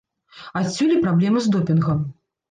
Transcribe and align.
Адсюль 0.61 0.95
і 0.95 0.95
праблемы 1.03 1.43
з 1.47 1.51
допінгам. 1.57 2.01